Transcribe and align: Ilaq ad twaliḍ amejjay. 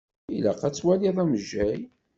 Ilaq 0.35 0.61
ad 0.67 0.73
twaliḍ 0.75 1.17
amejjay. 1.23 1.81